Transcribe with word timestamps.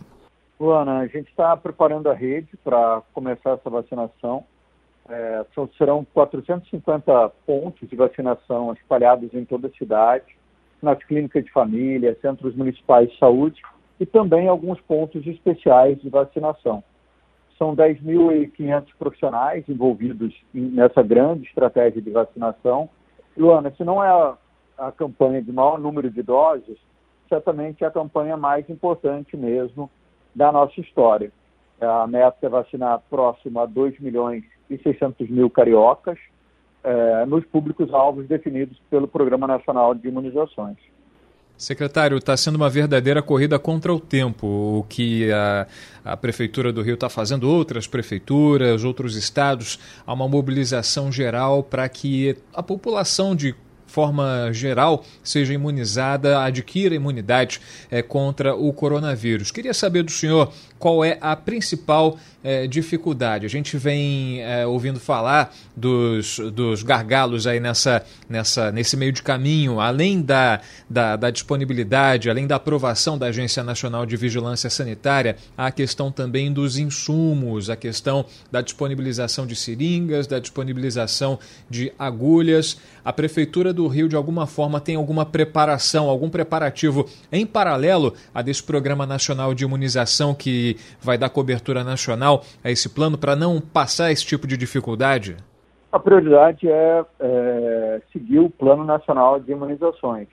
Luana, 0.62 1.00
a 1.00 1.06
gente 1.09 1.28
está 1.28 1.56
preparando 1.56 2.09
a 2.09 2.15
rede 2.15 2.56
para 2.62 3.03
começar 3.12 3.55
essa 3.55 3.69
vacinação. 3.69 4.45
É, 5.09 5.45
serão 5.77 6.06
450 6.15 7.31
pontos 7.45 7.89
de 7.89 7.97
vacinação 7.97 8.73
espalhados 8.73 9.34
em 9.34 9.45
toda 9.45 9.67
a 9.67 9.73
cidade, 9.73 10.37
nas 10.81 11.03
clínicas 11.03 11.45
de 11.45 11.50
família, 11.50 12.17
centros 12.23 12.55
municipais 12.55 13.11
de 13.11 13.19
saúde 13.19 13.61
e 13.99 14.06
também 14.06 14.47
alguns 14.47 14.81
pontos 14.83 15.27
especiais 15.27 16.00
de 16.00 16.09
vacinação. 16.09 16.84
São 17.59 17.75
10.500 17.75 18.87
profissionais 18.97 19.69
envolvidos 19.69 20.33
nessa 20.55 21.03
grande 21.03 21.44
estratégia 21.49 22.00
de 22.00 22.11
vacinação. 22.11 22.89
Luana, 23.37 23.73
se 23.77 23.83
não 23.83 24.03
é 24.03 24.09
a, 24.09 24.39
a 24.79 24.93
campanha 24.93 25.43
de 25.43 25.50
maior 25.50 25.81
número 25.81 26.09
de 26.09 26.23
doses, 26.23 26.79
certamente 27.29 27.83
é 27.83 27.89
a 27.89 27.91
campanha 27.91 28.37
mais 28.37 28.71
importante 28.71 29.37
mesmo 29.37 29.91
da 30.34 30.50
nossa 30.53 30.81
história. 30.81 31.31
A 31.81 32.06
meta 32.06 32.37
é 32.43 32.48
vacinar 32.48 33.03
próximo 33.10 33.60
a 33.60 33.66
2 33.66 33.98
milhões 33.98 34.44
e 34.70 34.78
600 34.78 35.28
mil 35.28 35.50
cariocas 35.50 36.19
eh, 36.84 37.26
nos 37.26 37.44
públicos-alvos 37.47 38.26
definidos 38.26 38.81
pelo 38.88 39.09
Programa 39.09 39.47
Nacional 39.47 39.94
de 39.94 40.09
Imunizações. 40.09 40.76
Secretário, 41.56 42.19
está 42.19 42.37
sendo 42.37 42.56
uma 42.56 42.69
verdadeira 42.69 43.22
corrida 43.22 43.59
contra 43.59 43.93
o 43.93 44.00
tempo, 44.00 44.47
o 44.47 44.87
que 44.88 45.31
a, 45.31 45.66
a 46.04 46.16
Prefeitura 46.16 46.72
do 46.72 46.82
Rio 46.82 46.94
está 46.94 47.09
fazendo, 47.09 47.49
outras 47.49 47.87
prefeituras, 47.87 48.82
outros 48.82 49.14
estados, 49.16 49.78
há 50.04 50.12
uma 50.12 50.26
mobilização 50.26 51.12
geral 51.12 51.62
para 51.62 51.88
que 51.88 52.37
a 52.53 52.62
população 52.62 53.37
de 53.37 53.54
forma 53.92 54.50
geral, 54.53 55.04
seja 55.22 55.53
imunizada, 55.53 56.42
adquira 56.42 56.94
imunidade 56.94 57.60
é, 57.91 58.00
contra 58.00 58.54
o 58.54 58.72
coronavírus. 58.72 59.50
Queria 59.50 59.75
saber 59.75 60.03
do 60.03 60.10
senhor 60.10 60.50
qual 60.78 61.04
é 61.04 61.19
a 61.20 61.36
principal 61.36 62.16
é, 62.42 62.66
dificuldade. 62.66 63.47
A 63.47 63.48
gente 63.48 63.76
vem 63.76 64.42
é, 64.42 64.66
ouvindo 64.66 64.98
falar 64.98 65.54
dos, 65.76 66.38
dos 66.53 66.82
gargalos 66.82 67.47
aí 67.47 67.60
nessa, 67.60 68.04
nessa, 68.28 68.72
nesse 68.72 68.97
meio 68.97 69.12
de 69.12 69.22
caminho, 69.22 69.80
além 69.80 70.20
da, 70.20 70.60
da, 70.88 71.16
da 71.16 71.31
disponibilidade, 71.31 72.28
além 72.28 72.47
da 72.47 72.56
aprovação 72.56 73.16
da 73.16 73.26
Agência 73.26 73.62
Nacional 73.62 74.04
de 74.04 74.16
Vigilância 74.16 74.69
Sanitária, 74.69 75.36
a 75.56 75.70
questão 75.70 76.10
também 76.10 76.52
dos 76.52 76.76
insumos, 76.76 77.70
a 77.70 77.76
questão 77.76 78.25
da 78.50 78.60
disponibilização 78.60 79.47
de 79.47 79.54
seringas, 79.54 80.26
da 80.26 80.38
disponibilização 80.38 81.38
de 81.69 81.92
agulhas. 81.98 82.78
A 83.04 83.12
Prefeitura 83.12 83.72
do 83.72 83.86
Rio, 83.88 84.08
de 84.08 84.16
alguma 84.16 84.47
forma, 84.47 84.81
tem 84.81 84.97
alguma 84.97 85.25
preparação, 85.26 86.08
algum 86.08 86.31
preparativo 86.31 87.08
em 87.31 87.47
paralelo 87.47 88.14
a 88.34 88.42
desse 88.42 88.62
Programa 88.62 89.06
Nacional 89.06 89.54
de 89.54 89.64
Imunização 89.64 90.34
que 90.34 90.76
vai 91.00 91.19
dar 91.19 91.28
cobertura 91.28 91.84
nacional 91.84 92.31
a 92.62 92.70
esse 92.70 92.88
plano 92.88 93.19
para 93.19 93.34
não 93.34 93.60
passar 93.60 94.10
esse 94.12 94.25
tipo 94.25 94.47
de 94.47 94.56
dificuldade? 94.56 95.37
A 95.91 95.98
prioridade 95.98 96.69
é, 96.69 97.05
é 97.20 98.02
seguir 98.12 98.38
o 98.38 98.49
Plano 98.49 98.84
Nacional 98.84 99.38
de 99.38 99.52
Imunizações. 99.52 100.29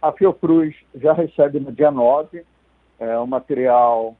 A 0.00 0.12
Fiocruz 0.12 0.74
já 0.94 1.12
recebe 1.12 1.58
no 1.58 1.72
dia 1.72 1.90
9 1.90 2.44
é, 3.00 3.18
o 3.18 3.26
material, 3.26 4.16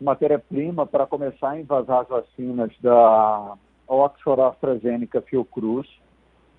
matéria-prima 0.00 0.86
para 0.86 1.06
começar 1.06 1.50
a 1.50 1.60
invasar 1.60 2.00
as 2.00 2.08
vacinas 2.08 2.72
da 2.80 3.54
Oxford 3.86 4.42
AstraZeneca 4.42 5.20
Fiocruz. 5.22 5.88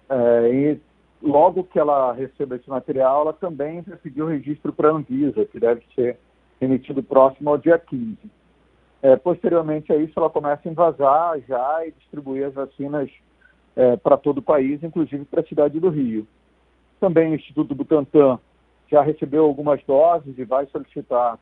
É, 0.09 0.53
e 0.53 0.81
logo 1.21 1.65
que 1.65 1.79
ela 1.79 2.13
receba 2.13 2.55
esse 2.55 2.69
material, 2.69 3.21
ela 3.23 3.33
também 3.33 3.81
vai 3.81 3.97
pedir 3.97 4.21
o 4.21 4.27
registro 4.27 4.71
para 4.71 4.89
a 4.89 4.93
Anvisa, 4.93 5.45
que 5.45 5.59
deve 5.59 5.81
ser 5.95 6.17
emitido 6.61 7.03
próximo 7.03 7.49
ao 7.49 7.57
dia 7.57 7.77
15. 7.77 8.17
É, 9.01 9.15
posteriormente 9.15 9.91
a 9.91 9.97
isso, 9.97 10.13
ela 10.15 10.29
começa 10.29 10.67
a 10.67 10.71
invasar 10.71 11.39
já 11.47 11.85
e 11.85 11.91
distribuir 11.91 12.45
as 12.45 12.53
vacinas 12.53 13.09
é, 13.75 13.97
para 13.97 14.17
todo 14.17 14.37
o 14.37 14.43
país, 14.43 14.83
inclusive 14.83 15.25
para 15.25 15.41
a 15.41 15.45
cidade 15.45 15.79
do 15.79 15.89
Rio. 15.89 16.27
Também 16.99 17.31
o 17.31 17.35
Instituto 17.35 17.73
Butantan 17.73 18.39
já 18.89 19.01
recebeu 19.01 19.45
algumas 19.45 19.83
doses 19.85 20.37
e 20.37 20.43
vai 20.43 20.67
solicitar 20.67 21.39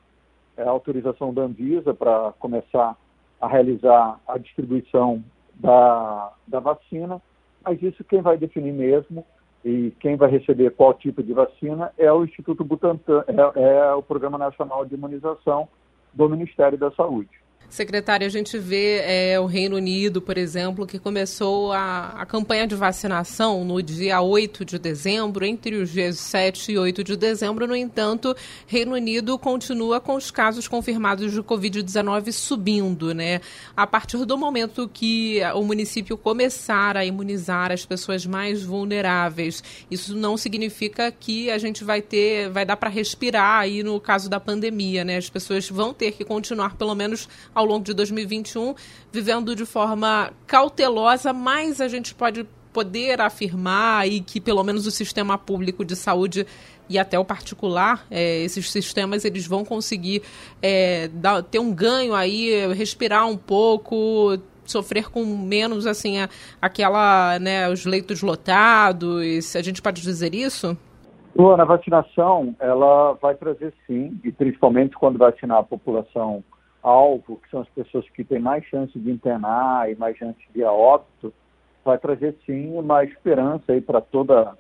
é, 0.55 0.63
autorização 0.63 1.33
da 1.33 1.41
Anvisa 1.41 1.93
para 1.93 2.31
começar 2.39 2.95
a 3.41 3.47
realizar 3.47 4.19
a 4.27 4.37
distribuição 4.37 5.23
da, 5.55 6.31
da 6.47 6.59
vacina, 6.59 7.21
mas 7.63 7.81
isso 7.81 8.03
quem 8.05 8.21
vai 8.21 8.37
definir 8.37 8.71
mesmo 8.71 9.25
e 9.65 9.91
quem 9.99 10.15
vai 10.15 10.29
receber 10.29 10.71
qual 10.71 10.93
tipo 10.93 11.21
de 11.21 11.33
vacina 11.33 11.91
é 11.97 12.11
o 12.11 12.23
Instituto 12.23 12.63
Butantan, 12.63 13.23
é, 13.27 13.61
é 13.61 13.93
o 13.93 14.01
Programa 14.01 14.37
Nacional 14.37 14.85
de 14.85 14.95
Imunização 14.95 15.67
do 16.13 16.29
Ministério 16.29 16.77
da 16.77 16.91
Saúde. 16.91 17.29
Secretária, 17.69 18.25
a 18.25 18.29
gente 18.29 18.57
vê 18.57 19.01
é, 19.05 19.39
o 19.39 19.45
Reino 19.45 19.75
Unido, 19.75 20.19
por 20.19 20.39
exemplo, 20.39 20.87
que 20.87 20.97
começou 20.97 21.71
a, 21.71 22.15
a, 22.17 22.25
campanha 22.25 22.65
de 22.65 22.75
vacinação 22.75 23.63
no 23.63 23.79
dia 23.79 24.19
8 24.19 24.65
de 24.65 24.79
dezembro, 24.79 25.45
entre 25.45 25.75
os 25.75 25.91
dias 25.91 26.17
7 26.17 26.71
e 26.71 26.77
8 26.79 27.03
de 27.03 27.15
dezembro. 27.15 27.67
No 27.67 27.75
entanto, 27.75 28.35
Reino 28.65 28.93
Unido 28.93 29.37
continua 29.37 30.01
com 30.01 30.15
os 30.15 30.31
casos 30.31 30.67
confirmados 30.67 31.31
de 31.31 31.43
Covid-19 31.43 32.31
subindo, 32.31 33.13
né? 33.13 33.39
A 33.77 33.85
partir 33.85 34.25
do 34.25 34.35
momento 34.35 34.89
que 34.91 35.39
o 35.53 35.61
município 35.61 36.17
começar 36.17 36.97
a 36.97 37.05
imunizar 37.05 37.71
as 37.71 37.85
pessoas 37.85 38.25
mais 38.25 38.63
vulneráveis, 38.63 39.63
isso 39.91 40.15
não 40.15 40.37
significa 40.37 41.11
que 41.11 41.51
a 41.51 41.59
gente 41.59 41.83
vai 41.83 42.01
ter, 42.01 42.49
vai 42.49 42.65
dar 42.65 42.77
para 42.77 42.89
respirar 42.89 43.59
aí 43.59 43.83
no 43.83 43.99
caso 43.99 44.27
da 44.27 44.39
pandemia, 44.39 45.03
né? 45.05 45.17
As 45.17 45.29
pessoas 45.29 45.69
vão 45.69 45.93
ter 45.93 46.13
que 46.13 46.25
continuar, 46.25 46.75
pelo 46.75 46.95
menos, 46.95 47.29
ao 47.59 47.65
longo 47.65 47.83
de 47.83 47.93
2021, 47.93 48.73
vivendo 49.11 49.55
de 49.55 49.65
forma 49.65 50.31
cautelosa, 50.47 51.33
mas 51.33 51.81
a 51.81 51.87
gente 51.87 52.15
pode 52.15 52.47
poder 52.71 53.19
afirmar 53.19 54.07
e 54.07 54.21
que 54.21 54.39
pelo 54.39 54.63
menos 54.63 54.87
o 54.87 54.91
sistema 54.91 55.37
público 55.37 55.83
de 55.83 55.95
saúde 55.95 56.45
e 56.89 56.97
até 56.97 57.19
o 57.19 57.25
particular, 57.25 58.05
é, 58.09 58.41
esses 58.41 58.71
sistemas 58.71 59.25
eles 59.25 59.45
vão 59.45 59.63
conseguir 59.63 60.23
é, 60.61 61.07
dar, 61.09 61.43
ter 61.43 61.59
um 61.59 61.73
ganho 61.73 62.15
aí, 62.15 62.73
respirar 62.73 63.27
um 63.27 63.37
pouco, 63.37 64.37
sofrer 64.65 65.09
com 65.09 65.23
menos 65.25 65.85
assim 65.85 66.19
a, 66.19 66.29
aquela, 66.61 67.37
né, 67.39 67.69
os 67.69 67.85
leitos 67.85 68.21
lotados. 68.21 69.55
A 69.55 69.61
gente 69.61 69.81
pode 69.81 70.01
dizer 70.01 70.33
isso? 70.33 70.75
Luana, 71.37 71.63
a 71.63 71.65
vacinação 71.65 72.55
ela 72.59 73.13
vai 73.21 73.35
trazer 73.35 73.73
sim, 73.85 74.19
e 74.23 74.31
principalmente 74.31 74.95
quando 74.95 75.19
vacinar 75.19 75.59
a 75.59 75.63
população 75.63 76.43
alvo, 76.81 77.37
que 77.37 77.49
são 77.49 77.61
as 77.61 77.69
pessoas 77.69 78.07
que 78.09 78.23
têm 78.23 78.39
mais 78.39 78.63
chance 78.65 78.97
de 78.97 79.11
internar 79.11 79.91
e 79.91 79.95
mais 79.95 80.17
chance 80.17 80.39
de 80.53 80.59
ir 80.59 80.63
a 80.63 80.71
óbito, 80.71 81.33
vai 81.83 81.97
trazer 81.97 82.35
sim 82.45 82.73
uma 82.77 83.03
esperança 83.03 83.71
aí 83.71 83.81
para 83.81 84.01
toda, 84.01 84.57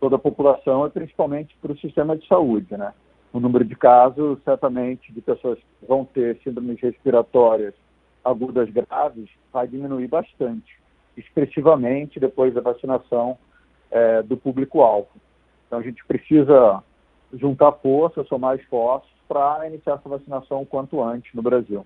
toda 0.00 0.16
a 0.16 0.18
população 0.18 0.86
e 0.86 0.90
principalmente 0.90 1.56
para 1.60 1.72
o 1.72 1.78
sistema 1.78 2.16
de 2.16 2.26
saúde, 2.26 2.76
né? 2.76 2.92
O 3.32 3.40
número 3.40 3.64
de 3.64 3.76
casos, 3.76 4.38
certamente, 4.42 5.12
de 5.12 5.20
pessoas 5.20 5.58
que 5.58 5.86
vão 5.86 6.04
ter 6.04 6.38
síndromes 6.42 6.80
respiratórias 6.80 7.74
agudas 8.24 8.68
graves 8.70 9.28
vai 9.52 9.66
diminuir 9.66 10.08
bastante, 10.08 10.78
expressivamente 11.16 12.18
depois 12.20 12.54
da 12.54 12.60
vacinação 12.60 13.38
é, 13.90 14.22
do 14.22 14.36
público-alvo. 14.36 15.08
Então 15.66 15.78
a 15.78 15.82
gente 15.82 16.04
precisa 16.06 16.82
juntar 17.34 17.72
forças, 17.72 18.26
somar 18.28 18.56
esforços 18.56 19.17
para 19.28 19.66
iniciar 19.68 19.94
essa 19.94 20.08
vacinação 20.08 20.62
o 20.62 20.66
quanto 20.66 21.02
antes 21.02 21.32
no 21.34 21.42
Brasil. 21.42 21.84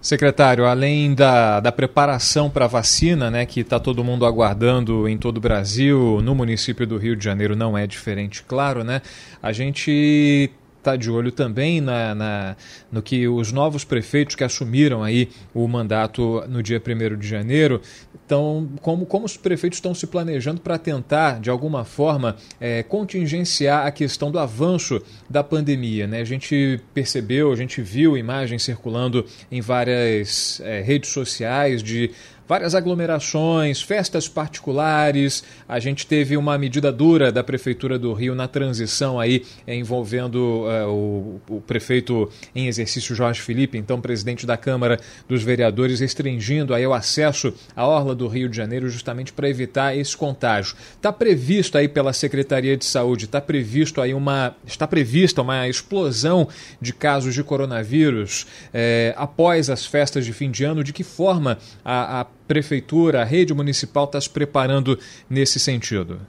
Secretário, 0.00 0.66
além 0.66 1.14
da, 1.14 1.58
da 1.58 1.72
preparação 1.72 2.48
para 2.48 2.66
a 2.66 2.68
vacina, 2.68 3.30
né, 3.30 3.46
que 3.46 3.60
está 3.60 3.80
todo 3.80 4.04
mundo 4.04 4.24
aguardando 4.24 5.08
em 5.08 5.16
todo 5.16 5.38
o 5.38 5.40
Brasil, 5.40 6.20
no 6.22 6.34
município 6.34 6.86
do 6.86 6.96
Rio 6.98 7.16
de 7.16 7.24
Janeiro 7.24 7.56
não 7.56 7.76
é 7.76 7.86
diferente, 7.86 8.44
claro, 8.44 8.84
né? 8.84 9.00
A 9.42 9.50
gente 9.52 10.50
está 10.86 10.94
de 10.94 11.10
olho 11.10 11.32
também 11.32 11.80
na, 11.80 12.14
na, 12.14 12.56
no 12.92 13.02
que 13.02 13.26
os 13.26 13.50
novos 13.50 13.82
prefeitos 13.82 14.36
que 14.36 14.44
assumiram 14.44 15.02
aí 15.02 15.28
o 15.52 15.66
mandato 15.66 16.44
no 16.48 16.62
dia 16.62 16.80
1 16.80 17.18
de 17.18 17.26
janeiro, 17.26 17.80
então, 18.24 18.68
como, 18.80 19.04
como 19.04 19.24
os 19.24 19.36
prefeitos 19.36 19.78
estão 19.78 19.94
se 19.94 20.06
planejando 20.06 20.60
para 20.60 20.78
tentar, 20.78 21.40
de 21.40 21.50
alguma 21.50 21.84
forma, 21.84 22.36
é, 22.60 22.82
contingenciar 22.82 23.86
a 23.86 23.90
questão 23.90 24.30
do 24.30 24.38
avanço 24.38 25.02
da 25.28 25.42
pandemia. 25.42 26.06
Né? 26.06 26.20
A 26.20 26.24
gente 26.24 26.80
percebeu, 26.94 27.52
a 27.52 27.56
gente 27.56 27.82
viu 27.82 28.16
imagens 28.16 28.62
circulando 28.62 29.24
em 29.50 29.60
várias 29.60 30.60
é, 30.60 30.80
redes 30.80 31.10
sociais 31.10 31.82
de 31.82 32.10
várias 32.48 32.74
aglomerações, 32.74 33.82
festas 33.82 34.28
particulares. 34.28 35.42
A 35.68 35.78
gente 35.78 36.06
teve 36.06 36.36
uma 36.36 36.56
medida 36.58 36.92
dura 36.92 37.32
da 37.32 37.42
Prefeitura 37.42 37.98
do 37.98 38.12
Rio 38.12 38.34
na 38.34 38.46
transição 38.46 39.18
aí 39.18 39.44
envolvendo 39.66 40.36
uh, 40.36 40.88
o, 40.88 41.40
o, 41.56 41.60
prefeito 41.60 42.30
em 42.54 42.66
exercício 42.66 43.14
Jorge 43.14 43.40
Felipe, 43.40 43.78
então 43.78 44.00
presidente 44.00 44.46
da 44.46 44.56
Câmara 44.56 45.00
dos 45.28 45.42
Vereadores, 45.42 46.00
restringindo 46.00 46.74
aí 46.74 46.86
o 46.86 46.94
acesso 46.94 47.52
à 47.74 47.86
Orla 47.86 48.14
do 48.14 48.28
Rio 48.28 48.48
de 48.48 48.56
Janeiro 48.56 48.88
justamente 48.88 49.32
para 49.32 49.48
evitar 49.48 49.96
esse 49.96 50.16
contágio. 50.16 50.76
Está 50.94 51.12
previsto 51.12 51.78
aí 51.78 51.88
pela 51.88 52.12
Secretaria 52.12 52.76
de 52.76 52.84
Saúde, 52.84 53.24
está 53.24 53.40
previsto 53.40 54.00
aí 54.00 54.14
uma 54.14 54.54
está 54.66 54.86
prevista 54.86 55.42
uma 55.42 55.68
explosão 55.68 56.48
de 56.80 56.92
casos 56.92 57.34
de 57.34 57.42
coronavírus 57.42 58.46
eh, 58.72 59.14
após 59.16 59.70
as 59.70 59.86
festas 59.86 60.24
de 60.24 60.32
fim 60.32 60.50
de 60.50 60.64
ano. 60.64 60.84
De 60.84 60.92
que 60.92 61.02
forma 61.02 61.58
a, 61.84 62.20
a 62.20 62.26
prefeitura, 62.46 63.22
a 63.22 63.24
rede 63.24 63.52
municipal 63.54 64.04
está 64.04 64.20
se 64.20 64.30
preparando 64.30 64.98
nesse 65.28 65.58
sentido? 65.58 66.20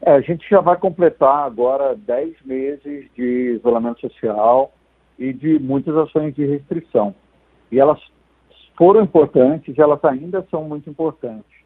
É, 0.00 0.12
a 0.12 0.20
gente 0.20 0.48
já 0.48 0.60
vai 0.60 0.76
completar 0.76 1.44
agora 1.46 1.94
10 1.94 2.42
meses 2.44 3.06
de 3.14 3.56
isolamento 3.56 4.00
social 4.00 4.72
e 5.18 5.32
de 5.32 5.58
muitas 5.58 5.96
ações 5.96 6.34
de 6.34 6.44
restrição. 6.44 7.14
E 7.70 7.78
elas 7.78 8.00
foram 8.76 9.02
importantes, 9.02 9.78
elas 9.78 10.04
ainda 10.04 10.44
são 10.50 10.64
muito 10.64 10.90
importantes. 10.90 11.62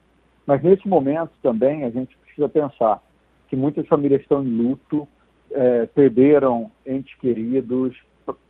Mas 0.47 0.63
nesse 0.63 0.87
momento 0.87 1.31
também 1.43 1.85
a 1.85 1.91
gente 1.91 2.17
precisa 2.19 2.49
pensar 2.49 3.03
que 3.49 3.57
muitas 3.57 3.87
famílias 3.87 4.21
estão 4.21 4.45
em 4.45 4.49
luto, 4.49 5.09
é, 5.51 5.87
perderam 5.87 6.71
entes 6.87 7.15
queridos, 7.17 7.97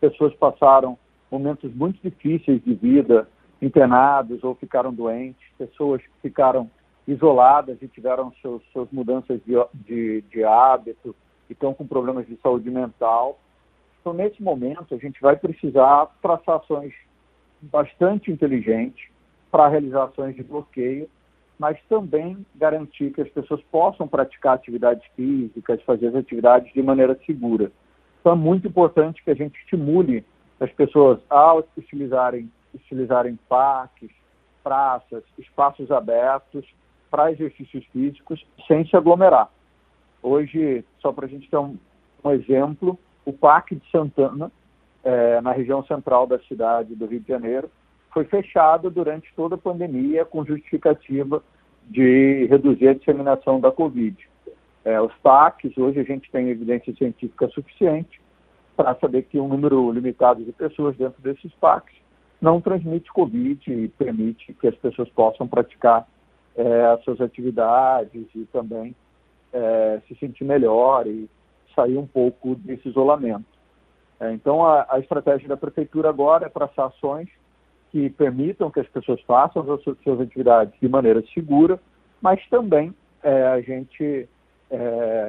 pessoas 0.01 0.35
passaram 0.35 0.99
momentos 1.31 1.73
muito 1.75 2.01
difíceis 2.03 2.63
de 2.65 2.75
vida, 2.75 3.29
internados 3.61 4.43
ou 4.45 4.55
ficaram 4.55 4.93
doentes, 4.93 5.43
pessoas 5.59 6.03
que 6.03 6.29
ficaram 6.29 6.71
isoladas 7.07 7.79
e 7.81 7.89
tiveram 7.89 8.33
seus, 8.43 8.63
suas 8.73 8.91
mudanças 8.91 9.41
de, 9.45 9.55
de, 9.75 10.23
de 10.23 10.45
hábito 10.45 11.15
e 11.49 11.53
estão 11.53 11.73
com 11.73 11.87
problemas 11.87 12.27
de 12.27 12.37
saúde 12.43 12.71
mental. 12.71 13.39
Então, 14.01 14.13
nesse 14.13 14.43
momento, 14.43 14.95
a 14.95 14.99
gente 14.99 15.21
vai 15.21 15.37
precisar 15.37 16.07
traçar 16.21 16.57
ações 16.57 16.93
bastante 17.63 18.31
inteligentes 18.31 19.09
para 19.51 19.69
realizações 19.69 20.35
de 20.35 20.43
bloqueio, 20.43 21.09
mas 21.59 21.79
também 21.89 22.45
garantir 22.55 23.13
que 23.13 23.23
as 23.23 23.29
pessoas 23.31 23.63
possam 23.71 24.07
praticar 24.07 24.55
atividades 24.55 25.05
físicas, 25.15 25.83
fazer 25.83 26.09
as 26.09 26.15
atividades 26.17 26.73
de 26.73 26.83
maneira 26.83 27.19
segura. 27.25 27.73
Então, 28.21 28.33
é 28.33 28.37
muito 28.37 28.69
importante 28.69 29.23
que 29.23 29.31
a 29.31 29.35
gente 29.35 29.59
estimule 29.61 30.25
as 30.61 30.71
pessoas 30.73 31.19
a 31.31 31.55
utilizarem 31.55 32.51
utilizarem 32.77 33.39
parques, 33.49 34.11
praças, 34.63 35.23
espaços 35.39 35.91
abertos 35.91 36.65
para 37.11 37.31
exercícios 37.31 37.85
físicos 37.87 38.45
sem 38.67 38.87
se 38.87 38.97
aglomerar. 38.97 39.49
Hoje, 40.23 40.85
só 41.01 41.13
para 41.13 41.27
a 41.27 41.29
gente 41.29 41.49
ter 41.49 41.57
um, 41.57 41.77
um, 42.25 42.31
exemplo, 42.33 42.99
o 43.25 43.33
Parque 43.33 43.77
de 43.77 43.91
Santana, 43.91 44.51
é, 45.05 45.41
na 45.41 45.53
região 45.53 45.85
central 45.85 46.27
da 46.27 46.39
cidade 46.41 46.95
do 46.95 47.07
Rio 47.07 47.21
de 47.21 47.29
Janeiro, 47.29 47.71
foi 48.13 48.25
fechado 48.25 48.91
durante 48.91 49.33
toda 49.37 49.55
a 49.55 49.59
pandemia 49.59 50.25
com 50.25 50.45
justificativa 50.45 51.43
de 51.89 52.47
reduzir 52.47 52.89
a 52.89 52.95
disseminação 52.95 53.61
da 53.61 53.71
Covid. 53.71 54.17
É, 54.85 55.01
os 55.01 55.13
parques, 55.23 55.77
hoje 55.79 56.01
a 56.01 56.05
gente 56.05 56.31
tem 56.31 56.49
evidência 56.49 56.95
científica 56.97 57.49
suficiente 57.49 58.21
para 58.77 58.95
saber 58.97 59.23
que 59.23 59.39
um 59.39 59.49
número 59.49 59.93
limitado 59.93 60.45
de 60.45 60.53
pessoas 60.53 60.97
dentro 60.97 61.23
desses 61.23 61.53
parques 61.55 61.97
não 62.41 62.61
transmite 62.61 63.13
Covid 63.13 63.73
e 63.73 63.89
permite 63.89 64.53
que 64.55 64.69
as 64.69 64.75
pessoas 64.77 65.09
possam 65.11 65.47
praticar 65.47 66.07
é, 66.57 66.87
as 66.87 67.03
suas 67.05 67.21
atividades 67.21 68.27
e 68.35 68.45
também 68.47 68.95
é, 69.53 70.01
se 70.09 70.15
sentir 70.17 70.45
melhor 70.45 71.07
e 71.07 71.29
sair 71.75 71.99
um 71.99 72.07
pouco 72.07 72.55
desse 72.55 72.89
isolamento. 72.89 73.45
É, 74.19 74.33
então, 74.33 74.65
a, 74.65 74.87
a, 74.89 74.99
estratégia 74.99 75.49
da 75.49 75.57
prefeitura 75.57 76.09
agora 76.09 76.47
é 76.47 76.49
traçar 76.49 76.87
ações 76.87 77.29
que 77.93 78.09
permitam 78.11 78.71
que 78.71 78.81
as 78.81 78.89
pessoas 78.89 79.21
façam 79.23 79.71
as 79.71 79.83
suas, 79.83 79.99
suas 80.03 80.21
atividades 80.21 80.75
de 80.81 80.89
maneira 80.89 81.23
segura, 81.35 81.79
mas 82.21 82.41
também 82.49 82.95
a 83.23 83.61
gente 83.61 84.29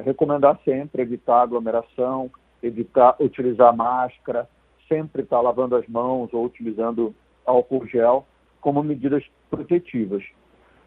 recomendar 0.04 0.58
sempre 0.64 1.02
evitar 1.02 1.42
aglomeração, 1.42 2.30
evitar 2.62 3.16
utilizar 3.20 3.74
máscara, 3.74 4.48
sempre 4.88 5.22
estar 5.22 5.36
tá 5.36 5.42
lavando 5.42 5.76
as 5.76 5.86
mãos 5.86 6.32
ou 6.32 6.44
utilizando 6.44 7.14
álcool 7.44 7.86
gel 7.86 8.26
como 8.60 8.82
medidas 8.82 9.24
protetivas. 9.50 10.22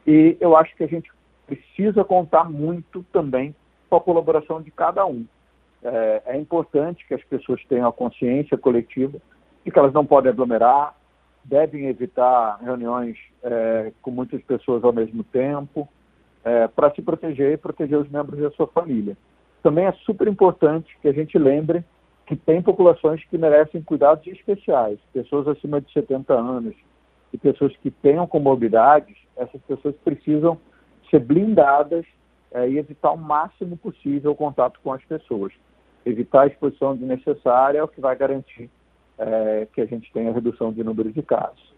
E 0.05 0.35
eu 0.39 0.55
acho 0.57 0.75
que 0.75 0.83
a 0.83 0.87
gente 0.87 1.11
precisa 1.45 2.03
contar 2.03 2.49
muito 2.49 3.03
também 3.11 3.55
com 3.89 3.95
a 3.95 4.01
colaboração 4.01 4.61
de 4.61 4.71
cada 4.71 5.05
um. 5.05 5.25
É, 5.83 6.21
é 6.27 6.37
importante 6.37 7.05
que 7.07 7.13
as 7.13 7.23
pessoas 7.23 7.63
tenham 7.65 7.87
a 7.87 7.93
consciência 7.93 8.57
coletiva 8.57 9.17
de 9.65 9.71
que 9.71 9.77
elas 9.77 9.93
não 9.93 10.05
podem 10.05 10.31
aglomerar, 10.31 10.95
devem 11.43 11.87
evitar 11.87 12.59
reuniões 12.61 13.17
é, 13.43 13.91
com 14.01 14.11
muitas 14.11 14.41
pessoas 14.43 14.83
ao 14.83 14.93
mesmo 14.93 15.23
tempo, 15.23 15.87
é, 16.43 16.67
para 16.67 16.93
se 16.93 17.01
proteger 17.01 17.53
e 17.53 17.57
proteger 17.57 17.97
os 17.97 18.09
membros 18.09 18.39
da 18.39 18.51
sua 18.51 18.67
família. 18.67 19.17
Também 19.61 19.85
é 19.85 19.91
super 19.91 20.27
importante 20.27 20.97
que 21.01 21.07
a 21.07 21.13
gente 21.13 21.37
lembre 21.37 21.83
que 22.31 22.35
tem 22.37 22.61
populações 22.61 23.21
que 23.25 23.37
merecem 23.37 23.81
cuidados 23.81 24.25
especiais, 24.25 24.97
pessoas 25.11 25.49
acima 25.49 25.81
de 25.81 25.91
70 25.91 26.33
anos 26.33 26.73
e 27.33 27.37
pessoas 27.37 27.75
que 27.75 27.91
tenham 27.91 28.25
comorbidades, 28.25 29.17
essas 29.35 29.61
pessoas 29.63 29.93
precisam 29.97 30.57
ser 31.09 31.19
blindadas 31.19 32.05
é, 32.53 32.69
e 32.69 32.77
evitar 32.77 33.11
o 33.11 33.17
máximo 33.17 33.75
possível 33.75 34.31
o 34.31 34.35
contato 34.35 34.79
com 34.81 34.93
as 34.93 35.03
pessoas. 35.03 35.51
Evitar 36.05 36.43
a 36.43 36.47
exposição 36.47 36.95
desnecessária 36.95 37.79
é 37.79 37.83
o 37.83 37.87
que 37.89 37.99
vai 37.99 38.15
garantir 38.15 38.69
é, 39.17 39.67
que 39.73 39.81
a 39.81 39.85
gente 39.85 40.09
tenha 40.13 40.31
redução 40.31 40.71
de 40.71 40.85
número 40.85 41.11
de 41.11 41.21
casos. 41.21 41.75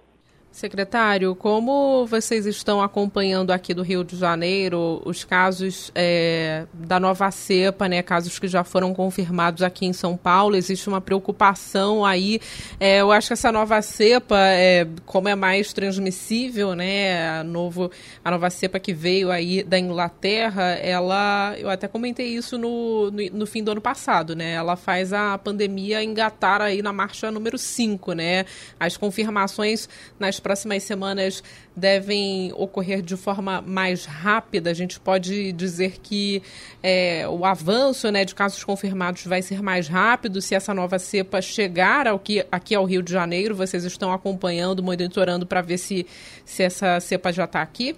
Secretário, 0.53 1.33
como 1.33 2.05
vocês 2.05 2.45
estão 2.45 2.79
acompanhando 2.79 3.49
aqui 3.49 3.73
do 3.73 3.81
Rio 3.81 4.03
de 4.03 4.15
Janeiro 4.15 5.01
os 5.03 5.23
casos 5.23 5.91
é, 5.95 6.67
da 6.71 6.99
nova 6.99 7.31
cepa, 7.31 7.89
né, 7.89 8.03
casos 8.03 8.37
que 8.37 8.47
já 8.47 8.63
foram 8.63 8.93
confirmados 8.93 9.63
aqui 9.63 9.87
em 9.87 9.93
São 9.93 10.15
Paulo? 10.15 10.55
Existe 10.55 10.87
uma 10.87 11.01
preocupação 11.01 12.05
aí. 12.05 12.39
É, 12.79 13.01
eu 13.01 13.11
acho 13.11 13.29
que 13.29 13.33
essa 13.33 13.51
nova 13.51 13.81
cepa, 13.81 14.37
é, 14.37 14.87
como 15.07 15.27
é 15.27 15.33
mais 15.33 15.73
transmissível, 15.73 16.75
né, 16.75 17.39
a, 17.39 17.43
novo, 17.43 17.89
a 18.23 18.29
nova 18.29 18.51
cepa 18.51 18.79
que 18.79 18.93
veio 18.93 19.31
aí 19.31 19.63
da 19.63 19.79
Inglaterra, 19.79 20.73
ela, 20.73 21.55
eu 21.57 21.67
até 21.67 21.87
comentei 21.87 22.27
isso 22.27 22.59
no, 22.59 23.09
no, 23.09 23.25
no 23.39 23.47
fim 23.47 23.63
do 23.63 23.71
ano 23.71 23.81
passado, 23.81 24.35
né? 24.35 24.53
Ela 24.53 24.75
faz 24.75 25.13
a 25.13 25.35
pandemia 25.35 26.03
engatar 26.03 26.61
aí 26.61 26.83
na 26.83 26.93
marcha 26.93 27.31
número 27.31 27.57
5, 27.57 28.13
né? 28.13 28.45
As 28.79 28.95
confirmações 28.95 29.89
nas 30.19 30.42
próximas 30.43 30.83
semanas 30.83 31.41
devem 31.75 32.53
ocorrer 32.55 33.01
de 33.01 33.17
forma 33.17 33.61
mais 33.61 34.05
rápida? 34.05 34.69
A 34.69 34.73
gente 34.73 34.99
pode 34.99 35.53
dizer 35.53 35.99
que 35.99 36.43
é, 36.83 37.27
o 37.27 37.45
avanço 37.45 38.11
né, 38.11 38.25
de 38.25 38.35
casos 38.35 38.63
confirmados 38.63 39.25
vai 39.25 39.41
ser 39.41 39.63
mais 39.63 39.87
rápido 39.87 40.41
se 40.41 40.53
essa 40.53 40.73
nova 40.73 40.99
cepa 40.99 41.41
chegar 41.41 42.07
ao 42.07 42.19
que, 42.19 42.45
aqui 42.51 42.75
ao 42.75 42.83
Rio 42.83 43.01
de 43.01 43.11
Janeiro? 43.11 43.55
Vocês 43.55 43.85
estão 43.85 44.11
acompanhando, 44.11 44.83
monitorando 44.83 45.47
para 45.47 45.61
ver 45.61 45.77
se, 45.77 46.05
se 46.45 46.61
essa 46.61 46.99
cepa 46.99 47.31
já 47.31 47.45
está 47.45 47.61
aqui? 47.61 47.95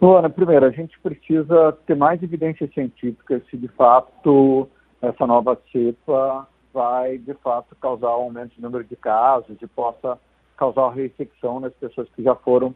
Luana, 0.00 0.30
primeiro, 0.30 0.66
a 0.66 0.70
gente 0.70 0.96
precisa 1.00 1.76
ter 1.86 1.96
mais 1.96 2.22
evidências 2.22 2.72
científicas 2.72 3.42
se 3.50 3.56
de 3.56 3.66
fato 3.68 4.68
essa 5.02 5.26
nova 5.26 5.58
cepa 5.72 6.46
vai 6.72 7.18
de 7.18 7.34
fato 7.34 7.74
causar 7.80 8.08
um 8.10 8.22
aumento 8.22 8.54
de 8.54 8.62
número 8.62 8.84
de 8.84 8.94
casos 8.94 9.56
e 9.60 9.66
possa 9.66 10.18
causar 10.58 10.90
reinfecção 10.90 11.60
nas 11.60 11.72
pessoas 11.74 12.08
que 12.10 12.22
já 12.22 12.34
foram 12.34 12.74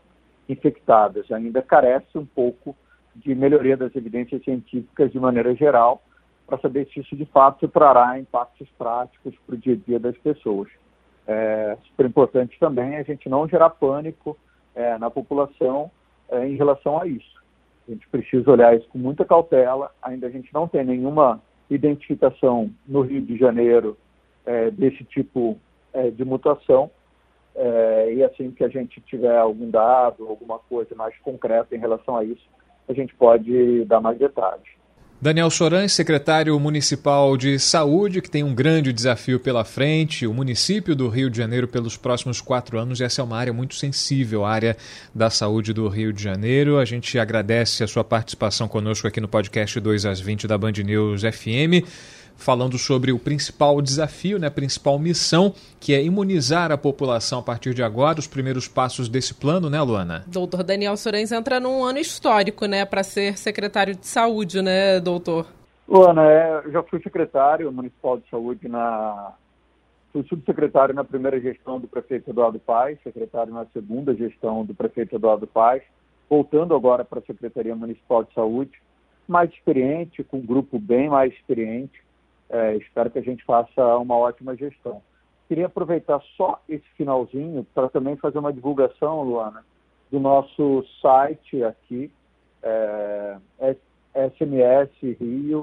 infectadas. 0.49 1.31
Ainda 1.31 1.61
carece 1.61 2.17
um 2.17 2.25
pouco 2.25 2.75
de 3.15 3.35
melhoria 3.35 3.77
das 3.77 3.95
evidências 3.95 4.43
científicas 4.45 5.11
de 5.11 5.19
maneira 5.19 5.55
geral 5.55 6.03
para 6.47 6.59
saber 6.59 6.89
se 6.89 7.01
isso 7.01 7.17
de 7.17 7.27
fato 7.27 7.69
trará 7.69 8.19
impactos 8.19 8.69
práticos 8.79 9.35
para 9.47 9.55
o 9.55 9.59
dia 9.59 9.75
a 9.75 9.77
dia 9.77 9.99
das 9.99 10.17
pessoas. 10.19 10.69
É 11.27 11.77
super 11.89 12.07
importante 12.07 12.59
também 12.59 12.97
a 12.97 13.03
gente 13.03 13.29
não 13.29 13.49
gerar 13.49 13.71
pânico 13.71 14.37
é, 14.75 14.97
na 14.99 15.11
população 15.11 15.91
é, 16.29 16.47
em 16.47 16.57
relação 16.57 17.01
a 17.01 17.07
isso. 17.07 17.43
A 17.89 17.93
gente 17.93 18.09
precisa 18.09 18.51
olhar 18.51 18.77
isso 18.77 18.89
com 18.89 18.99
muita 18.99 19.25
cautela. 19.25 19.91
Ainda 20.03 20.27
a 20.27 20.31
gente 20.31 20.53
não 20.55 20.69
tem 20.69 20.85
nenhuma 20.85 21.41
identificação 21.69 22.71
no 22.87 23.03
Rio 23.03 23.23
de 23.23 23.37
Janeiro 23.37 23.97
é, 24.45 24.71
desse 24.71 25.05
tipo 25.05 25.59
é, 25.93 26.11
de 26.11 26.25
mutação, 26.25 26.91
é, 27.65 28.15
e 28.15 28.25
assim 28.25 28.51
que 28.51 28.65
a 28.65 28.69
gente 28.69 29.01
tiver 29.03 29.39
algum 29.39 29.71
dado, 29.71 30.27
alguma 30.27 30.59
coisa 30.59 30.97
mais 30.97 31.17
concreta 31.19 31.77
em 31.77 31.79
relação 31.79 32.17
a 32.17 32.25
isso, 32.25 32.43
a 32.89 32.93
gente 32.93 33.15
pode 33.15 33.85
dar 33.85 34.01
mais 34.01 34.19
detalhes. 34.19 34.67
Daniel 35.21 35.49
Soran, 35.49 35.87
secretário 35.87 36.59
municipal 36.59 37.37
de 37.37 37.57
saúde, 37.61 38.21
que 38.21 38.29
tem 38.29 38.43
um 38.43 38.53
grande 38.53 38.93
desafio 38.93 39.39
pela 39.39 39.65
frente, 39.65 40.27
o 40.27 40.35
município 40.35 40.97
do 40.97 41.09
Rio 41.09 41.31
de 41.31 41.39
Janeiro 41.39 41.69
pelos 41.69 41.97
próximos 41.97 42.41
quatro 42.41 42.77
anos. 42.77 43.01
Essa 43.01 43.23
é 43.23 43.25
uma 43.25 43.39
área 43.39 43.53
muito 43.53 43.77
sensível, 43.77 44.45
a 44.45 44.51
área 44.51 44.77
da 45.15 45.31
saúde 45.31 45.73
do 45.73 45.87
Rio 45.87 46.13
de 46.13 46.21
Janeiro. 46.21 46.81
A 46.81 46.85
gente 46.85 47.17
agradece 47.17 47.85
a 47.85 47.87
sua 47.87 48.03
participação 48.03 48.67
conosco 48.67 49.07
aqui 49.07 49.21
no 49.21 49.29
podcast 49.29 49.79
2 49.79 50.07
às 50.07 50.21
20 50.21 50.49
da 50.49 50.59
Band 50.59 50.73
News 50.85 51.23
FM 51.23 51.87
falando 52.43 52.77
sobre 52.77 53.13
o 53.13 53.19
principal 53.19 53.81
desafio, 53.81 54.39
né, 54.39 54.49
a 54.49 54.51
principal 54.51 54.99
missão, 54.99 55.55
que 55.81 55.95
é 55.95 56.03
imunizar 56.03 56.73
a 56.73 56.77
população 56.77 57.39
a 57.39 57.43
partir 57.43 57.73
de 57.73 57.83
agora, 57.83 58.19
os 58.19 58.27
primeiros 58.27 58.69
passos 58.69 59.09
desse 59.09 59.33
plano, 59.33 59.71
né, 59.71 59.81
Luana? 59.81 60.25
Doutor 60.27 60.63
Daniel 60.63 60.97
Sorens 60.97 61.33
entra 61.33 61.61
num 61.61 61.85
ano 61.85 61.99
histórico, 61.99 62.67
né, 62.67 62.85
para 62.85 63.03
ser 63.03 63.39
secretário 63.39 63.95
de 63.95 64.07
saúde, 64.07 64.61
né, 64.61 65.01
doutor? 65.01 65.47
Luana, 65.89 66.31
é, 66.31 66.63
eu 66.65 66.73
já 66.73 66.83
fui 66.83 67.01
secretário 67.03 67.71
municipal 67.71 68.19
de 68.19 68.29
saúde 68.29 68.69
na. 68.69 69.35
Fui 70.13 70.23
subsecretário 70.25 70.95
na 70.95 71.05
primeira 71.05 71.41
gestão 71.41 71.81
do 71.81 71.89
prefeito 71.89 72.31
Eduardo 72.31 72.59
Paes, 72.59 72.99
secretário 73.03 73.53
na 73.53 73.65
segunda 73.73 74.15
gestão 74.15 74.63
do 74.63 74.75
prefeito 74.75 75.17
Eduardo 75.17 75.47
Paes, 75.47 75.83
voltando 76.29 76.75
agora 76.75 77.03
para 77.03 77.19
a 77.19 77.23
Secretaria 77.23 77.75
Municipal 77.75 78.23
de 78.23 78.33
Saúde, 78.35 78.73
mais 79.27 79.51
experiente, 79.51 80.23
com 80.23 80.39
um 80.39 80.47
grupo 80.47 80.79
bem 80.79 81.09
mais 81.09 81.33
experiente, 81.33 82.03
é, 82.53 82.77
espero 82.77 83.11
que 83.11 83.19
a 83.19 83.23
gente 83.23 83.43
faça 83.45 83.97
uma 83.97 84.17
ótima 84.17 84.55
gestão. 84.55 85.03
Queria 85.49 85.67
aproveitar 85.67 86.21
só 86.37 86.61
esse 86.69 86.87
finalzinho 86.97 87.67
para 87.75 87.89
também 87.89 88.15
fazer 88.17 88.39
uma 88.39 88.53
divulgação, 88.53 89.23
Luana, 89.23 89.65
do 90.11 90.21
nosso 90.21 90.85
site 91.01 91.65
aqui, 91.65 92.13
é, 92.63 93.39
smsrio.org 94.39 95.63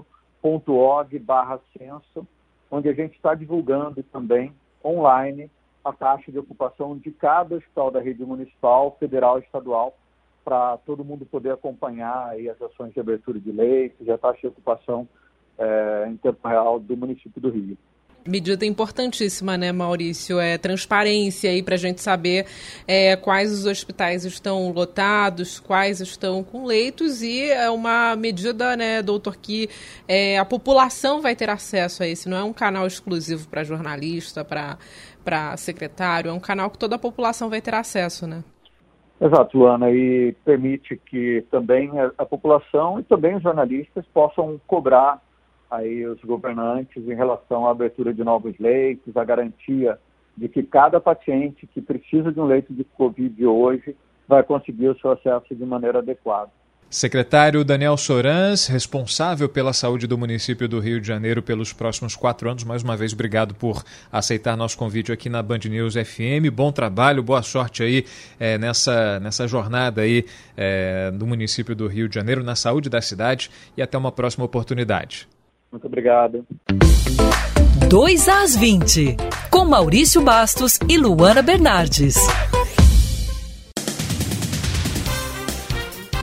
barra 1.19 1.59
censo, 1.77 2.27
onde 2.71 2.89
a 2.89 2.93
gente 2.93 3.15
está 3.15 3.35
divulgando 3.35 4.01
também 4.03 4.51
online 4.83 5.49
a 5.85 5.93
taxa 5.93 6.31
de 6.31 6.39
ocupação 6.39 6.97
de 6.97 7.11
cada 7.11 7.55
hospital 7.55 7.91
da 7.91 8.01
rede 8.01 8.25
municipal, 8.25 8.97
federal 8.99 9.37
e 9.37 9.43
estadual, 9.43 9.95
para 10.43 10.77
todo 10.77 11.05
mundo 11.05 11.25
poder 11.25 11.51
acompanhar 11.51 12.29
aí 12.29 12.49
as 12.49 12.59
ações 12.61 12.93
de 12.93 12.99
abertura 12.99 13.39
de 13.39 13.51
leitos 13.51 14.09
a 14.09 14.17
taxa 14.17 14.41
de 14.41 14.47
ocupação 14.47 15.07
é, 15.59 16.07
em 16.07 16.17
tempo 16.17 16.47
real 16.47 16.79
do 16.79 16.95
município 16.95 17.41
do 17.41 17.49
Rio. 17.49 17.77
Medida 18.27 18.65
importantíssima, 18.65 19.57
né, 19.57 19.71
Maurício? 19.71 20.39
É 20.39 20.57
transparência 20.57 21.49
aí 21.49 21.63
para 21.63 21.75
a 21.75 21.77
gente 21.77 22.01
saber 22.01 22.45
é, 22.87 23.15
quais 23.15 23.51
os 23.51 23.65
hospitais 23.65 24.25
estão 24.25 24.71
lotados, 24.71 25.59
quais 25.59 26.01
estão 26.01 26.43
com 26.43 26.65
leitos 26.65 27.23
e 27.23 27.49
é 27.49 27.69
uma 27.69 28.15
medida, 28.15 28.75
né, 28.75 29.01
doutor, 29.01 29.37
que 29.37 29.69
é, 30.07 30.37
a 30.37 30.45
população 30.45 31.21
vai 31.21 31.35
ter 31.35 31.49
acesso 31.49 32.03
a 32.03 32.07
esse. 32.07 32.29
Não 32.29 32.37
é 32.37 32.43
um 32.43 32.53
canal 32.53 32.85
exclusivo 32.85 33.47
para 33.47 33.63
jornalista, 33.63 34.45
para 34.45 35.57
secretário, 35.57 36.29
é 36.29 36.33
um 36.33 36.39
canal 36.39 36.69
que 36.69 36.77
toda 36.77 36.97
a 36.97 36.99
população 36.99 37.49
vai 37.49 37.61
ter 37.61 37.73
acesso, 37.73 38.27
né? 38.27 38.43
Exato, 39.21 39.57
Luana, 39.57 39.91
e 39.91 40.33
permite 40.45 40.97
que 40.97 41.43
também 41.49 41.89
a, 41.99 42.11
a 42.17 42.25
população 42.25 42.99
e 42.99 43.03
também 43.03 43.35
os 43.35 43.43
jornalistas 43.43 44.05
possam 44.13 44.59
cobrar 44.65 45.21
aí 45.69 46.05
os 46.05 46.19
governantes 46.21 47.07
em 47.07 47.15
relação 47.15 47.67
à 47.67 47.71
abertura 47.71 48.13
de 48.13 48.23
novos 48.23 48.57
leitos, 48.59 49.15
a 49.15 49.23
garantia 49.23 49.99
de 50.35 50.47
que 50.47 50.63
cada 50.63 50.99
paciente 50.99 51.67
que 51.67 51.81
precisa 51.81 52.31
de 52.31 52.39
um 52.39 52.45
leito 52.45 52.73
de 52.73 52.83
Covid 52.83 53.45
hoje 53.45 53.95
vai 54.27 54.43
conseguir 54.43 54.89
o 54.89 54.99
seu 54.99 55.11
acesso 55.11 55.53
de 55.53 55.65
maneira 55.65 55.99
adequada. 55.99 56.51
Secretário 56.89 57.63
Daniel 57.63 57.95
Sorans, 57.97 58.65
responsável 58.65 59.47
pela 59.47 59.73
saúde 59.73 60.07
do 60.07 60.17
município 60.17 60.67
do 60.67 60.79
Rio 60.79 60.99
de 60.99 61.07
Janeiro 61.07 61.39
pelos 61.39 61.71
próximos 61.71 62.15
quatro 62.15 62.49
anos. 62.49 62.63
Mais 62.63 62.81
uma 62.81 62.97
vez, 62.97 63.13
obrigado 63.13 63.53
por 63.53 63.83
aceitar 64.11 64.57
nosso 64.57 64.75
convite 64.75 65.11
aqui 65.11 65.29
na 65.29 65.43
Band 65.43 65.59
News 65.65 65.93
FM. 65.93 66.49
Bom 66.51 66.71
trabalho, 66.71 67.21
boa 67.21 67.43
sorte 67.43 67.83
aí 67.83 68.05
é, 68.39 68.57
nessa, 68.57 69.19
nessa 69.19 69.47
jornada 69.47 70.01
aí 70.01 70.25
é, 70.57 71.11
do 71.11 71.27
município 71.27 71.75
do 71.75 71.85
Rio 71.85 72.09
de 72.09 72.15
Janeiro, 72.15 72.43
na 72.43 72.55
saúde 72.55 72.89
da 72.89 73.01
cidade 73.01 73.51
e 73.77 73.83
até 73.83 73.95
uma 73.95 74.11
próxima 74.11 74.45
oportunidade. 74.45 75.27
Muito 75.71 75.87
obrigado. 75.87 76.45
2 77.87 78.27
às 78.29 78.55
20, 78.55 79.17
com 79.49 79.65
Maurício 79.65 80.21
Bastos 80.21 80.79
e 80.87 80.97
Luana 80.97 81.41
Bernardes. 81.41 82.15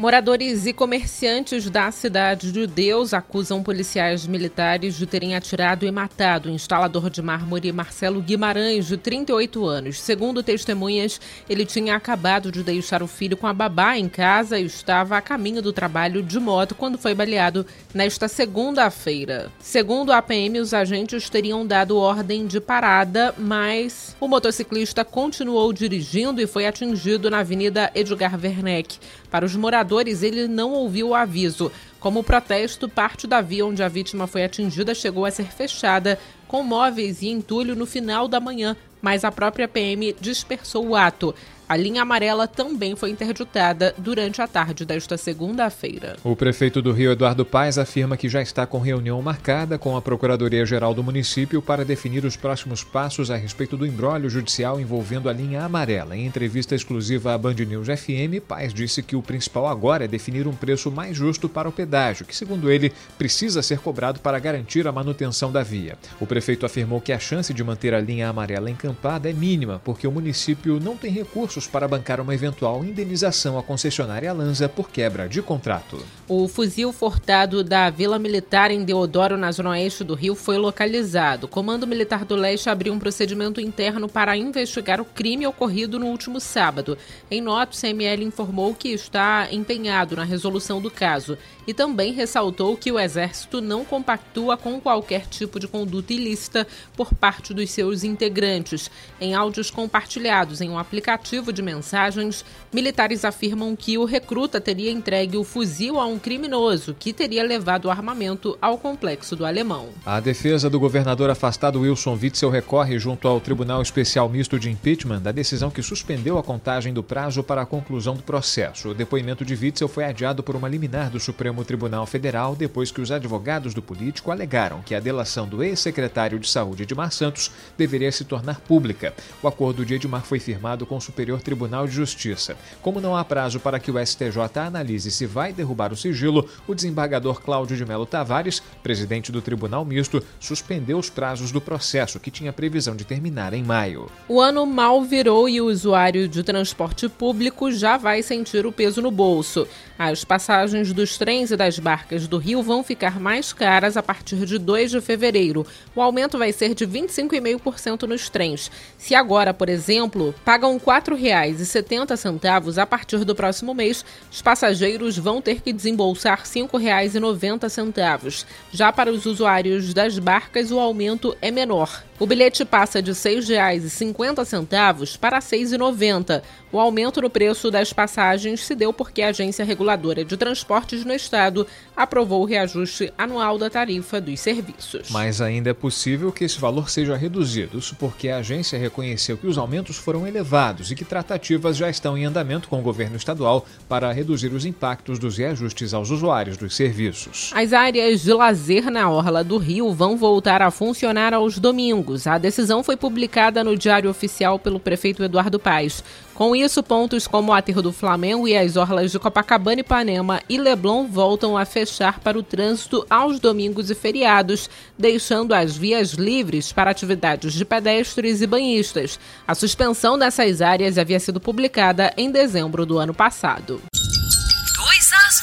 Moradores 0.07 0.67
e 0.67 0.73
comerciantes 0.73 1.69
da 1.69 1.91
cidade 1.91 2.53
de 2.53 2.65
Deus 2.65 3.13
acusam 3.13 3.61
policiais 3.61 4.25
militares 4.25 4.97
de 4.97 5.05
terem 5.05 5.35
atirado 5.35 5.85
e 5.85 5.91
matado 5.91 6.49
o 6.49 6.53
instalador 6.53 7.11
de 7.11 7.21
mármore 7.21 7.73
Marcelo 7.73 8.23
Guimarães, 8.23 8.87
de 8.87 8.97
38 8.97 9.67
anos. 9.67 10.01
Segundo 10.01 10.45
testemunhas, 10.45 11.21
ele 11.51 11.67
tinha 11.67 11.97
acabado 11.97 12.53
de 12.53 12.63
deixar 12.63 13.03
o 13.03 13.09
filho 13.09 13.37
com 13.37 13.49
a 13.49 13.53
babá 13.53 13.99
em 13.99 14.09
casa 14.09 14.61
e 14.61 14.67
estava 14.67 15.17
a 15.17 15.21
caminho 15.21 15.61
do 15.61 15.73
trabalho 15.73 16.23
de 16.23 16.39
moto 16.39 16.77
quando 16.77 16.99
foi 16.99 17.13
baleado 17.13 17.67
nesta 17.93 18.29
segunda-feira. 18.29 19.51
Segundo 19.59 20.13
a 20.13 20.23
PM, 20.23 20.61
os 20.61 20.73
agentes 20.73 21.29
teriam 21.29 21.67
dado 21.67 21.99
ordem 21.99 22.47
de 22.47 22.61
parada, 22.61 23.35
mas 23.37 24.15
o 24.21 24.29
motociclista 24.29 25.05
continuou 25.05 25.73
dirigindo 25.73 26.41
e 26.41 26.47
foi 26.47 26.65
atingido 26.65 27.29
na 27.29 27.41
Avenida 27.41 27.91
Edgar 27.93 28.39
Werneck. 28.41 29.01
Para 29.31 29.45
os 29.45 29.55
moradores, 29.57 30.23
ele 30.23 30.47
não 30.47 30.73
ouviu 30.73 31.09
o 31.09 31.15
aviso. 31.15 31.71
Como 31.99 32.23
protesto, 32.23 32.89
parte 32.89 33.27
da 33.27 33.41
via 33.41 33.67
onde 33.67 33.83
a 33.83 33.89
vítima 33.89 34.27
foi 34.27 34.45
atingida 34.45 34.95
chegou 34.95 35.25
a 35.25 35.31
ser 35.31 35.47
fechada, 35.53 36.19
com 36.47 36.63
móveis 36.63 37.23
e 37.23 37.29
entulho 37.29 37.75
no 37.75 37.87
final 37.87 38.29
da 38.29 38.39
manhã, 38.39 38.77
mas 39.03 39.25
a 39.25 39.33
própria 39.33 39.69
PM 39.69 40.15
dispersou 40.21 40.87
o 40.89 40.97
ato. 40.97 41.35
A 41.69 41.77
linha 41.77 42.03
amarela 42.03 42.47
também 42.47 42.95
foi 42.95 43.11
interditada 43.11 43.93
durante 43.99 44.41
a 44.41 44.47
tarde 44.47 44.85
desta 44.85 45.17
segunda-feira. 45.17 46.17
O 46.23 46.37
prefeito 46.37 46.81
do 46.81 46.93
Rio, 46.93 47.11
Eduardo 47.11 47.45
Paes, 47.45 47.77
afirma 47.77 48.17
que 48.17 48.29
já 48.29 48.41
está 48.41 48.65
com 48.65 48.79
reunião 48.79 49.21
marcada 49.21 49.77
com 49.77 49.97
a 49.97 50.03
Procuradoria-Geral 50.03 50.95
do 50.95 51.03
município 51.03 51.61
para 51.61 51.85
definir 51.85 52.25
os 52.25 52.37
próximos 52.37 52.85
passos 52.85 53.33
a 53.33 53.37
respeito 53.37 53.77
do 53.77 53.85
embrólio 53.85 54.31
judicial 54.31 54.81
envolvendo 54.81 55.29
a 55.29 55.33
linha 55.33 55.65
amarela. 55.65 56.17
Em 56.17 56.25
entrevista 56.25 56.77
exclusiva 56.77 57.35
à 57.35 57.39
Band 57.39 57.55
News 57.55 57.89
FM, 57.89 58.47
Paes 58.47 58.73
disse 58.73 59.03
que 59.03 59.17
o 59.17 59.23
principal 59.23 59.67
agora 59.67 60.05
é 60.05 60.09
definir 60.09 60.47
um 60.47 60.55
preço 60.55 60.89
mais 60.89 61.17
justo 61.17 61.49
para 61.49 61.69
o 61.69 61.73
pedágio, 61.73 62.27
que, 62.27 62.37
segundo 62.37 62.71
ele, 62.71 62.93
precisa 63.19 63.61
ser 63.61 63.81
cobrado 63.81 64.21
para 64.21 64.39
garantir 64.39 64.87
a 64.87 64.93
manutenção 64.93 65.51
da 65.51 65.65
via. 65.65 65.99
O 66.21 66.29
prefeito 66.29 66.65
afirmou 66.65 67.01
que 67.01 67.13
a 67.13 67.19
chance 67.19 67.53
de 67.53 67.65
manter 67.65 67.93
a 67.93 68.01
linha 68.01 68.29
amarela 68.29 68.71
encampada 68.71 69.29
é 69.29 69.33
mínima, 69.33 69.81
porque 69.85 70.07
o 70.07 70.13
município 70.13 70.79
não 70.79 70.97
tem 70.97 71.11
recursos 71.11 71.56
recursos 71.57 71.67
para 71.67 71.89
bancar 71.89 72.21
uma 72.21 72.35
eventual 72.35 72.85
indenização 72.85 73.59
à 73.59 73.63
concessionária 73.63 74.33
Lanza 74.33 74.69
por 74.69 74.91
quebra 74.91 75.29
de 75.29 75.41
contrato. 75.41 75.99
O 76.29 76.47
fuzil 76.49 76.93
furtado 76.93 77.65
da 77.65 77.89
Vila 77.89 78.19
Militar 78.19 78.71
em 78.71 78.85
Deodoro, 78.85 79.37
na 79.37 79.51
zona 79.51 79.71
oeste 79.71 80.05
do 80.05 80.15
Rio, 80.15 80.35
foi 80.35 80.59
localizado. 80.59 81.47
O 81.47 81.49
Comando 81.49 81.87
Militar 81.87 82.25
do 82.25 82.37
Leste 82.37 82.69
abriu 82.69 82.93
um 82.93 82.99
procedimento 82.99 83.61
interno 83.61 84.09
para 84.09 84.37
investigar 84.37 85.01
o 85.01 85.05
crime 85.05 85.47
ocorrido 85.47 85.99
no 85.99 86.07
último 86.07 86.41
sábado. 86.41 86.99
Em 87.31 87.41
nota, 87.41 87.73
o 87.75 87.81
CML 87.81 88.25
informou 88.25 88.75
que 88.75 88.89
está 88.89 89.49
empenhado 89.51 90.17
na 90.17 90.25
resolução 90.25 90.81
do 90.81 90.91
caso 90.91 91.39
e 91.67 91.75
também 91.75 92.13
ressaltou 92.13 92.77
que 92.77 92.93
o 92.93 92.99
Exército 92.99 93.61
não 93.61 93.85
compactua 93.85 94.57
com 94.57 94.81
qualquer 94.81 95.27
tipo 95.27 95.59
de 95.59 95.67
conduta 95.67 96.13
ilícita 96.13 96.67
por 96.97 97.15
parte 97.15 97.53
dos 97.53 97.71
seus 97.71 98.05
integrantes. 98.05 98.91
Em 99.21 99.35
áudios 99.35 99.71
compartilhados 99.71 100.61
em 100.61 100.69
um 100.69 100.79
aplicativo 100.79 101.46
de 101.53 101.63
mensagens, 101.63 102.45
militares 102.73 103.25
afirmam 103.25 103.75
que 103.75 103.99
o 103.99 104.05
recruta 104.05 104.61
teria 104.61 104.91
entregue 104.91 105.37
o 105.37 105.45
fuzil 105.45 105.99
a 105.99 106.07
um 106.07 106.19
criminoso 106.19 106.95
que 106.99 107.13
teria 107.13 107.43
levado 107.43 107.87
o 107.87 107.91
armamento 107.91 108.57
ao 108.61 108.79
complexo 108.79 109.35
do 109.37 109.45
alemão. 109.45 109.89
A 110.05 110.21
defesa 110.21 110.69
do 110.69 110.81
governador 110.81 111.31
afastado 111.31 111.81
Wilson 111.81 112.19
Witzel 112.21 112.51
recorre 112.51 112.99
junto 112.99 113.29
ao 113.29 113.41
Tribunal 113.41 113.83
Especial 113.83 114.29
Misto 114.29 114.59
de 114.59 114.71
Impeachment 114.71 115.21
da 115.21 115.33
decisão 115.33 115.71
que 115.71 115.83
suspendeu 115.83 116.39
a 116.39 116.43
contagem 116.43 116.93
do 116.93 117.03
prazo 117.03 117.43
para 117.43 117.63
a 117.63 117.67
conclusão 117.67 118.15
do 118.15 118.23
processo. 118.23 118.91
O 118.91 118.95
depoimento 118.95 119.45
de 119.45 119.55
Witzel 119.55 119.89
foi 119.89 120.05
adiado 120.05 120.43
por 120.43 120.57
uma 120.57 120.69
liminar 120.69 121.11
do 121.11 121.21
Supremo 121.21 121.65
Tribunal 121.65 122.07
Federal 122.07 122.55
depois 122.55 122.91
que 122.91 123.01
os 123.01 123.11
advogados 123.11 123.75
do 123.75 123.83
político 123.83 124.31
alegaram 124.31 124.83
que 124.83 124.95
a 124.95 125.01
delação 125.01 125.47
do 125.47 125.63
ex-secretário 125.63 126.39
de 126.39 126.49
Saúde 126.49 126.83
Edmar 126.83 127.13
Santos 127.13 127.51
deveria 127.77 128.11
se 128.13 128.25
tornar 128.25 128.61
pública. 128.61 129.15
O 129.43 129.49
acordo 129.49 129.85
de 129.85 129.95
Edmar 129.95 130.25
foi 130.25 130.39
firmado 130.39 130.87
com 130.87 130.97
o 130.97 131.01
Superior 131.01 131.36
Superior 131.37 131.41
Tribunal 131.43 131.87
de 131.87 131.95
Justiça. 131.95 132.57
Como 132.83 133.01
não 133.01 133.17
há 133.17 133.25
prazo 133.25 133.61
para 133.61 133.79
que 133.79 133.91
o 133.91 134.05
STJ 134.05 134.59
analise 134.59 135.11
se 135.11 135.27
vai 135.27 135.53
derrubar 135.53 135.93
o 135.93 135.97
sigilo, 135.97 136.49
o 136.67 136.75
desembargador 136.75 137.41
Cláudio 137.41 137.77
de 137.77 137.85
Melo 137.85 138.07
Tavares, 138.07 138.63
presidente 138.83 139.33
do 139.33 139.43
Tribunal 139.43 139.85
Misto, 139.85 140.23
suspendeu 140.41 140.99
os 140.99 141.11
prazos 141.11 141.51
do 141.51 141.61
processo, 141.61 142.21
que 142.21 142.31
tinha 142.31 142.53
previsão 142.53 142.97
de 142.97 143.05
terminar 143.05 143.53
em 143.53 143.63
maio. 143.63 144.11
O 144.29 144.41
ano 144.41 144.67
mal 144.67 145.03
virou 145.03 145.49
e 145.49 145.61
o 145.61 145.67
usuário 145.67 146.29
de 146.29 146.43
transporte 146.43 147.09
público 147.09 147.71
já 147.73 147.97
vai 147.97 148.23
sentir 148.23 148.67
o 148.67 148.73
peso 148.73 149.01
no 149.03 149.11
bolso. 149.11 149.67
As 149.99 150.25
passagens 150.25 150.93
dos 150.93 151.17
trens 151.17 151.51
e 151.51 151.57
das 151.57 151.79
barcas 151.79 152.27
do 152.29 152.37
Rio 152.37 152.63
vão 152.63 152.85
ficar 152.85 153.19
mais 153.19 153.53
caras 153.53 153.97
a 153.97 154.03
partir 154.03 154.45
de 154.45 154.59
2 154.59 154.91
de 154.91 155.01
fevereiro. 155.01 155.67
O 155.95 156.03
aumento 156.03 156.37
vai 156.37 156.53
ser 156.53 156.75
de 156.75 156.87
25,5% 156.87 158.03
nos 158.03 158.29
trens. 158.29 158.71
Se 158.99 159.15
agora, 159.15 159.55
por 159.55 159.71
exemplo, 159.71 160.35
pagam 160.45 160.77
R$ 160.77 160.83
4,70 161.27 162.79
a 162.79 162.87
partir 162.87 163.25
do 163.25 163.35
próximo 163.35 163.75
mês, 163.75 164.05
os 164.31 164.41
passageiros 164.41 165.19
vão 165.19 165.43
ter 165.43 165.61
que 165.61 165.73
desembolsar 165.73 166.39
R$ 166.39 166.45
5,90. 166.45 168.47
Já 168.73 168.93
para 168.93 169.11
os 169.11 169.27
usuários 169.27 169.93
das 169.93 170.19
barcas, 170.19 170.71
o 170.71 170.79
aumento 170.79 171.37
é 171.43 171.51
menor. 171.51 172.05
O 172.19 172.27
bilhete 172.27 172.65
passa 172.65 173.03
de 173.03 173.11
R$ 173.11 173.17
6,50 173.17 175.19
para 175.19 175.37
R$ 175.37 175.43
6,90. 175.43 176.43
O 176.73 176.81
aumento 176.81 177.21
no 177.21 177.29
preço 177.29 177.71
das 177.71 177.93
passagens 177.93 178.61
se 178.61 178.75
deu 178.75 178.93
porque 178.93 179.21
a 179.21 179.29
Agência 179.29 179.65
Reguladora 179.65 180.25
de 180.25 180.37
Transportes 180.37 181.05
no 181.05 181.13
Estado 181.13 181.67
aprovou 181.95 182.43
o 182.43 182.45
reajuste 182.45 183.13
anual 183.19 183.59
da 183.59 183.69
tarifa 183.69 184.21
dos 184.21 184.41
serviços. 184.41 185.11
Mas 185.11 185.41
ainda 185.41 185.71
é 185.71 185.75
possível 185.75 186.33
que 186.33 186.45
esse 186.45 186.59
valor 186.59 186.89
seja 186.89 187.17
reduzido, 187.17 187.79
isso 187.79 187.95
porque 187.97 188.29
a 188.29 188.39
agência 188.39 188.79
reconheceu 188.79 189.37
que 189.37 189.47
os 189.47 189.59
aumentos 189.59 189.97
foram 189.97 190.27
elevados 190.27 190.91
e 190.91 190.95
que 190.95 191.05
tratativas 191.05 191.77
já 191.77 191.89
estão 191.89 192.17
em 192.17 192.25
andamento 192.25 192.69
com 192.69 192.79
o 192.79 192.83
governo 192.83 193.17
estadual 193.17 193.67
para 193.89 194.13
reduzir 194.13 194.53
os 194.53 194.65
impactos 194.65 195.19
dos 195.19 195.37
reajustes 195.37 195.93
aos 195.93 196.11
usuários 196.11 196.57
dos 196.57 196.75
serviços. 196.75 197.51
As 197.55 197.73
áreas 197.73 198.23
de 198.23 198.33
lazer 198.33 198.91
na 198.91 199.09
Orla 199.09 199.45
do 199.45 199.59
Rio 199.59 199.93
vão 199.93 200.17
voltar 200.17 200.63
a 200.63 200.71
funcionar 200.71 201.35
aos 201.35 201.59
domingos. 201.59 202.06
A 202.27 202.39
decisão 202.39 202.85
foi 202.85 202.97
publicada 202.97 203.65
no 203.65 203.77
Diário 203.77 204.09
Oficial 204.09 204.59
pelo 204.59 204.79
prefeito 204.79 205.25
Eduardo 205.25 205.59
Paes. 205.59 206.05
Com 206.35 206.55
isso, 206.55 206.83
pontos 206.83 207.27
como 207.27 207.51
o 207.51 207.55
Aterro 207.55 207.83
do 207.83 207.93
Flamengo 207.93 208.47
e 208.47 208.57
as 208.57 208.77
orlas 208.77 209.11
de 209.11 209.19
Copacabana, 209.19 209.81
Ipanema 209.81 210.41
e 210.49 210.57
Leblon 210.57 211.07
voltam 211.07 211.57
a 211.57 211.65
fechar 211.65 212.21
para 212.21 212.39
o 212.39 212.43
trânsito 212.43 213.05
aos 213.11 213.41
domingos 213.41 213.91
e 213.91 213.95
feriados, 213.95 214.71
deixando 214.97 215.53
as 215.55 215.77
vias 215.77 216.13
livres 216.13 216.73
para 216.73 216.91
atividades 216.91 217.55
de 217.55 217.65
pedestres 217.65 218.41
e 218.41 218.47
banhistas. 218.47 219.19
A 219.47 219.55
suspensão 219.55 220.19
dessas 220.19 220.63
áreas 220.63 220.99
havia 220.99 221.19
sido 221.19 221.41
publicada 221.41 222.13
em 222.17 222.31
dezembro 222.31 222.87
do 222.87 222.99
ano 222.99 223.15
passado. 223.15 223.81
2 223.93 225.13
às 225.13 225.41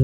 20. 0.00 0.03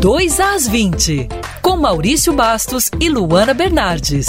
Dois 0.00 0.40
às 0.40 0.66
20, 0.66 1.28
com 1.60 1.76
Maurício 1.76 2.32
Bastos 2.32 2.90
e 3.00 3.08
Luana 3.10 3.52
Bernardes. 3.52 4.28